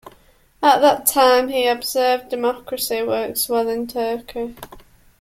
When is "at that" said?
0.63-1.05